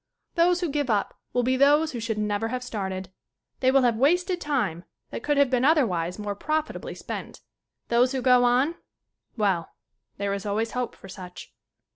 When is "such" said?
11.07-11.53